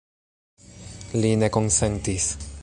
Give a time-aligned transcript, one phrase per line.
[1.25, 2.33] Li ne konsentis.